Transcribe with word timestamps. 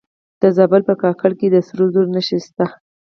د 0.41 0.43
زابل 0.57 0.81
په 0.89 0.93
کاکړ 1.01 1.31
کې 1.39 1.47
د 1.51 1.55
سرو 1.67 1.85
زرو 1.93 2.09
نښې 2.15 2.39
شته. 2.45 2.65